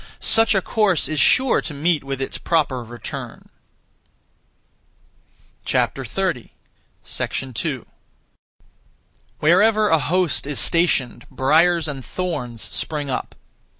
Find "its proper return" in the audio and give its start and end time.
2.21-3.49